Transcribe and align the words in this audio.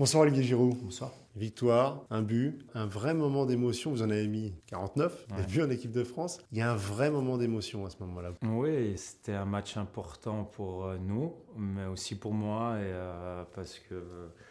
Bonsoir 0.00 0.22
Olivier 0.22 0.44
Giroud. 0.44 0.74
Bonsoir. 0.76 1.12
Victoire, 1.36 2.04
un 2.10 2.22
but, 2.22 2.58
un 2.74 2.86
vrai 2.86 3.14
moment 3.14 3.46
d'émotion. 3.46 3.92
Vous 3.92 4.02
en 4.02 4.10
avez 4.10 4.26
mis 4.26 4.52
49, 4.66 5.26
Ouais. 5.30 5.36
des 5.36 5.46
buts 5.46 5.62
en 5.62 5.70
équipe 5.70 5.92
de 5.92 6.02
France. 6.02 6.38
Il 6.50 6.58
y 6.58 6.60
a 6.60 6.70
un 6.72 6.76
vrai 6.76 7.10
moment 7.10 7.38
d'émotion 7.38 7.86
à 7.86 7.90
ce 7.90 7.96
moment-là. 8.00 8.32
Oui, 8.44 8.96
c'était 8.98 9.34
un 9.34 9.44
match 9.44 9.76
important 9.76 10.44
pour 10.44 10.86
euh, 10.86 10.98
nous, 10.98 11.32
mais 11.56 11.86
aussi 11.86 12.16
pour 12.18 12.32
moi, 12.34 12.78
et, 12.78 12.82
euh, 12.84 13.44
parce 13.54 13.78
que 13.78 14.02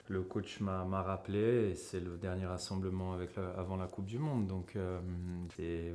le 0.08 0.22
coach 0.24 0.60
m'a 0.62 0.84
rappelé, 1.04 1.70
et 1.72 1.76
c'est 1.76 2.00
le 2.00 2.18
dernier 2.18 2.46
rassemblement 2.46 3.14
avec 3.14 3.36
la- 3.36 3.50
avant 3.52 3.76
la 3.76 3.88
Coupe 3.88 4.06
du 4.06 4.18
Monde. 4.18 4.48
Donc, 4.48 4.76
euh, 4.76 5.00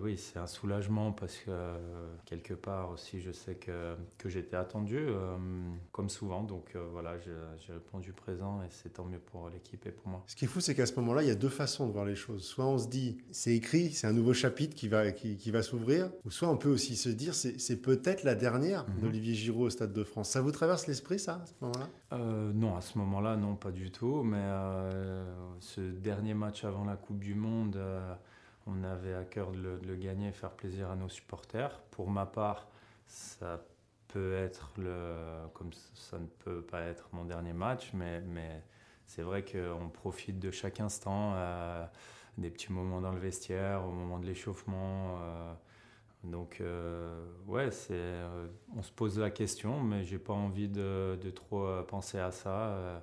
oui, 0.03 0.17
c'est 0.19 0.39
un 0.39 0.47
soulagement 0.47 1.13
parce 1.13 1.37
que 1.39 1.45
euh, 1.51 2.15
quelque 2.27 2.55
part 2.55 2.91
aussi, 2.91 3.21
je 3.21 3.33
sais 3.33 3.55
que, 3.55 3.97
que 4.19 4.29
j'étais 4.29 4.57
attendu, 4.57 4.99
euh, 4.99 5.37
comme 5.93 6.09
souvent. 6.11 6.43
Donc 6.43 6.73
euh, 6.77 6.87
voilà, 6.93 7.19
j'ai 7.21 7.33
j'ai 7.67 7.73
répondu 7.73 8.13
présent, 8.13 8.63
et 8.63 8.67
c'est 8.71 8.91
tant 8.93 9.05
mieux 9.05 9.19
pour 9.19 9.49
l'équipe 9.49 9.85
et 9.87 9.91
pour 9.91 10.09
moi. 10.09 10.23
Ce 10.27 10.37
qui 10.37 10.45
est 10.45 10.49
fou, 10.49 10.61
c'est 10.61 10.74
qu'à 10.75 10.87
ce 10.87 10.95
moment-là, 10.97 11.23
il 11.23 11.29
y 11.29 11.31
a 11.31 11.35
deux 11.35 11.49
façons 11.49 11.87
de 11.87 11.93
voir 11.93 12.05
les 12.05 12.15
choses. 12.17 12.45
Soit 12.45 12.67
on 12.67 12.79
se 12.79 12.89
dit, 12.89 13.19
c'est 13.31 13.55
écrit, 13.55 13.93
c'est 13.93 14.07
un 14.07 14.13
nouveau 14.13 14.33
chapitre 14.35 14.75
qui 14.77 14.89
va, 14.89 15.11
qui, 15.13 15.37
qui 15.37 15.51
va 15.51 15.63
s'ouvrir, 15.63 16.11
ou 16.25 16.31
soit 16.31 16.49
on 16.49 16.57
peut 16.57 16.69
aussi 16.69 16.97
se 16.97 17.09
dire, 17.09 17.35
c'est 17.35 17.59
c'est 17.61 17.77
peut-être 17.81 18.25
la 18.25 18.35
dernière 18.35 18.85
Mhm. 18.89 19.01
d'Olivier 19.01 19.35
Giroud 19.35 19.67
au 19.67 19.71
Stade 19.71 19.93
de 19.93 20.05
France. 20.05 20.31
Ça 20.31 20.41
vous 20.43 20.51
traverse 20.53 20.87
l'esprit, 20.87 21.19
ça, 21.19 21.41
à 21.43 21.47
ce 21.47 21.53
moment-là? 21.61 21.89
Euh, 22.13 22.53
non, 22.53 22.77
à 22.77 22.81
ce 22.81 22.99
moment-là, 22.99 23.37
non, 23.37 23.57
pas 23.57 23.71
du 23.73 23.91
tout. 23.91 24.23
Mais 24.23 24.37
euh, 24.41 25.25
ce 25.61 25.81
dernier 25.81 26.35
match 26.35 26.65
avant 26.65 26.85
la 26.85 26.97
Coupe 26.97 27.21
du 27.21 27.35
Monde, 27.35 27.77
euh, 27.77 28.15
on 28.67 28.83
avait 28.85 29.15
à 29.15 29.25
cœur 29.25 29.53
de 29.53 29.59
le, 29.59 29.79
de 29.79 29.87
le 29.87 29.97
gagner 29.97 30.29
et 30.29 30.33
faire 30.33 30.51
plaisir 30.53 30.91
à 30.91 30.97
nos 30.97 31.09
supporters. 31.09 31.81
Pour 31.91 32.11
ma 32.11 32.27
part, 32.27 32.69
ça 33.07 33.65
peut 34.09 34.35
être 34.35 34.73
le, 34.79 35.15
comme 35.55 35.71
ça 35.95 36.19
ne 36.19 36.27
peut 36.27 36.63
pas 36.63 36.83
être 36.83 37.09
mon 37.13 37.25
dernier 37.25 37.53
match, 37.53 37.91
mais, 37.95 38.21
mais 38.21 38.63
c'est 39.07 39.23
vrai 39.23 39.45
qu'on 39.45 39.89
profite 39.89 40.39
de 40.39 40.51
chaque 40.51 40.81
instant, 40.81 41.33
euh, 41.35 41.85
des 42.39 42.51
petits 42.51 42.73
moments 42.73 43.01
dans 43.01 43.13
le 43.13 43.21
vestiaire, 43.21 43.85
au 43.87 43.93
moment 43.93 44.19
de 44.19 44.27
l'échauffement. 44.27 45.19
euh, 45.23 45.55
donc, 46.25 46.59
euh, 46.61 47.27
ouais, 47.47 47.71
c'est, 47.71 48.15
on 48.77 48.83
se 48.83 48.91
pose 48.93 49.19
la 49.19 49.31
question, 49.31 49.83
mais 49.83 50.05
j'ai 50.05 50.19
pas 50.19 50.33
envie 50.33 50.69
de, 50.69 51.19
de 51.23 51.31
trop 51.31 51.69
penser 51.87 52.19
à 52.19 52.31
ça. 52.31 53.03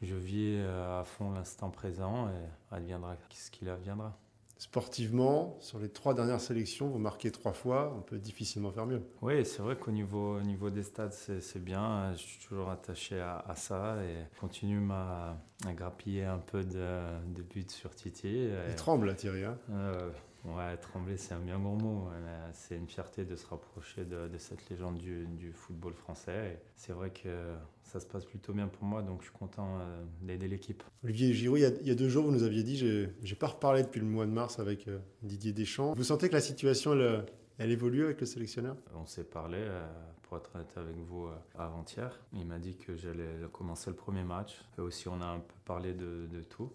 Je 0.00 0.14
vis 0.14 0.60
à 0.60 1.02
fond 1.04 1.32
l'instant 1.32 1.70
présent 1.70 2.28
et 2.28 2.74
adviendra 2.74 3.16
ce 3.30 3.50
qu'il 3.50 3.68
adviendra. 3.68 4.16
Sportivement, 4.62 5.56
sur 5.60 5.80
les 5.80 5.88
trois 5.88 6.14
dernières 6.14 6.40
sélections, 6.40 6.88
vous 6.88 7.00
marquez 7.00 7.32
trois 7.32 7.52
fois, 7.52 7.92
on 7.98 8.00
peut 8.00 8.18
difficilement 8.18 8.70
faire 8.70 8.86
mieux. 8.86 9.02
Oui, 9.20 9.44
c'est 9.44 9.60
vrai 9.60 9.74
qu'au 9.76 9.90
niveau, 9.90 10.36
au 10.36 10.40
niveau 10.40 10.70
des 10.70 10.84
stades, 10.84 11.12
c'est, 11.12 11.58
bien. 11.62 12.12
Je 12.14 12.18
suis 12.22 12.46
toujours 12.46 12.70
attaché 12.70 13.20
à, 13.20 13.38
à 13.48 13.56
ça 13.56 13.96
et 14.04 14.14
continue 14.40 14.78
ma, 14.78 15.36
à 15.66 15.72
grappiller 15.72 16.24
un 16.26 16.38
peu 16.38 16.62
de, 16.62 16.88
de 17.34 17.42
buts 17.42 17.66
sur 17.68 17.92
Titi. 17.94 18.28
Et- 18.28 18.52
Il 18.68 18.76
tremble, 18.76 19.14
Thierry. 19.16 19.42
hein. 19.44 19.58
Euh, 19.72 20.10
ouais, 20.44 20.76
trembler, 20.78 21.16
c'est 21.16 21.34
un 21.34 21.40
bien 21.40 21.58
grand 21.58 21.76
mot. 21.76 22.08
C'est 22.52 22.76
une 22.76 22.88
fierté 22.88 23.24
de 23.24 23.36
se 23.36 23.46
rapprocher 23.46 24.04
de, 24.04 24.28
cette 24.38 24.68
légende 24.68 24.98
du, 24.98 25.52
football 25.52 25.94
français. 25.94 26.60
C'est 26.76 26.92
vrai 26.92 27.10
que 27.10 27.54
ça 27.82 28.00
se 28.00 28.06
passe 28.06 28.24
plutôt 28.24 28.52
bien 28.52 28.68
pour 28.68 28.84
moi, 28.84 29.02
donc 29.02 29.20
je 29.20 29.26
suis 29.26 29.36
content 29.36 29.78
euh, 29.78 30.02
d'aider 30.22 30.48
l'équipe. 30.48 30.82
Olivier 31.04 31.34
Giroud, 31.34 31.58
il 31.82 31.86
y, 31.86 31.90
a, 31.90 31.94
deux 31.94 32.08
jours, 32.08 32.24
vous 32.24 32.32
nous 32.32 32.42
aviez 32.42 32.62
dit, 32.62 32.76
j'ai 32.76 33.36
pas 33.36 33.48
reparlé 33.48 33.82
depuis 33.82 34.00
le 34.00 34.06
mois 34.06 34.24
de 34.24 34.30
mars 34.30 34.58
avec 34.58 34.88
euh, 34.88 34.98
Didier 35.22 35.52
Deschamps. 35.52 35.92
Vous 35.94 36.04
sentez 36.04 36.28
que 36.28 36.34
la 36.34 36.40
situation, 36.40 36.94
elle, 36.94 37.26
elle 37.58 37.70
évolue 37.70 38.04
avec 38.04 38.20
le 38.20 38.26
sélectionneur? 38.26 38.76
On 38.94 39.06
s'est 39.06 39.24
parlé, 39.24 39.58
euh, 39.60 39.86
pour 40.22 40.36
être 40.38 40.50
honnête 40.54 40.72
avec 40.76 40.96
vous, 40.96 41.26
euh, 41.26 41.36
avant-hier. 41.58 42.18
Il 42.32 42.46
m'a 42.46 42.58
dit 42.58 42.76
que 42.76 42.96
j'allais 42.96 43.28
commencer 43.52 43.90
le 43.90 43.96
premier 43.96 44.24
match. 44.24 44.64
Et 44.78 44.80
aussi, 44.80 45.08
on 45.08 45.20
a 45.20 45.26
un 45.26 45.40
peu 45.40 45.54
parlé 45.64 45.92
de, 45.92 46.26
de 46.26 46.40
tout 46.42 46.72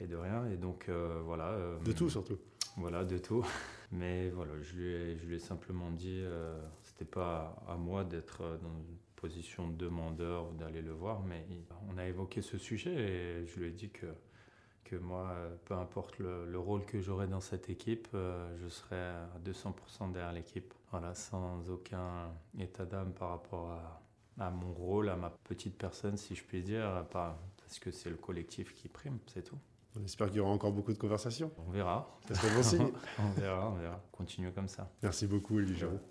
et 0.00 0.06
de 0.06 0.16
rien. 0.16 0.46
Et 0.46 0.56
donc, 0.56 0.88
euh, 0.88 1.20
voilà. 1.24 1.56
De 1.84 1.92
tout, 1.92 2.08
surtout. 2.08 2.38
Voilà, 2.76 3.04
de 3.04 3.18
tout. 3.18 3.44
Mais 3.92 4.30
voilà, 4.30 4.52
je 4.60 4.74
lui 4.76 4.92
ai, 4.92 5.16
je 5.16 5.26
lui 5.26 5.36
ai 5.36 5.38
simplement 5.40 5.90
dit, 5.90 6.20
euh, 6.22 6.56
c'était 6.82 7.04
pas 7.04 7.56
à 7.66 7.76
moi 7.76 8.04
d'être 8.04 8.42
dans 8.62 8.72
une 8.72 8.96
position 9.16 9.68
de 9.68 9.76
demandeur 9.76 10.48
ou 10.48 10.54
d'aller 10.54 10.80
le 10.80 10.92
voir, 10.92 11.22
mais 11.22 11.44
on 11.92 11.98
a 11.98 12.06
évoqué 12.06 12.40
ce 12.40 12.56
sujet 12.56 12.94
et 12.94 13.46
je 13.46 13.58
lui 13.58 13.66
ai 13.66 13.72
dit 13.72 13.90
que, 13.90 14.06
que 14.84 14.96
moi, 14.96 15.28
euh, 15.30 15.54
peu 15.64 15.74
importe 15.74 16.18
le, 16.18 16.46
le 16.46 16.58
rôle 16.58 16.84
que 16.84 17.00
j'aurai 17.00 17.26
dans 17.26 17.40
cette 17.40 17.70
équipe, 17.70 18.08
euh, 18.14 18.56
je 18.62 18.68
serai 18.68 18.96
à 18.96 19.28
200% 19.44 20.12
derrière 20.12 20.32
l'équipe. 20.32 20.74
Voilà, 20.90 21.14
sans 21.14 21.70
aucun 21.70 22.32
état 22.58 22.84
d'âme 22.84 23.12
par 23.12 23.30
rapport 23.30 23.70
à, 23.72 24.46
à 24.46 24.50
mon 24.50 24.72
rôle, 24.72 25.08
à 25.08 25.16
ma 25.16 25.30
petite 25.30 25.76
personne, 25.76 26.16
si 26.16 26.34
je 26.34 26.42
puis 26.42 26.62
dire, 26.62 27.06
pas, 27.10 27.38
parce 27.58 27.78
que 27.78 27.90
c'est 27.92 28.10
le 28.10 28.16
collectif 28.16 28.74
qui 28.74 28.88
prime, 28.88 29.18
c'est 29.26 29.42
tout. 29.44 29.58
On 29.98 30.04
espère 30.04 30.28
qu'il 30.28 30.36
y 30.36 30.40
aura 30.40 30.50
encore 30.50 30.72
beaucoup 30.72 30.92
de 30.92 30.98
conversations. 30.98 31.50
On 31.66 31.70
verra. 31.70 32.16
Ça 32.28 32.34
serait 32.34 32.54
bon 32.54 32.62
signe. 32.62 32.92
on 33.18 33.40
verra, 33.40 33.70
on 33.70 33.74
verra. 33.74 34.00
Continuer 34.12 34.52
comme 34.52 34.68
ça. 34.68 34.88
Merci 35.02 35.26
beaucoup, 35.26 35.56
Olivier. 35.56 35.86